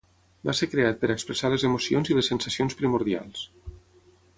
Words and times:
Va 0.47 0.55
ser 0.59 0.67
creat 0.71 0.97
per 1.03 1.11
expressar 1.17 1.53
les 1.55 1.67
emocions 1.71 2.13
i 2.13 2.19
les 2.21 2.33
sensacions 2.35 2.79
primordials. 2.83 3.49